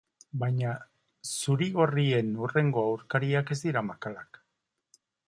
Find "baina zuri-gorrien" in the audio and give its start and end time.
0.43-2.31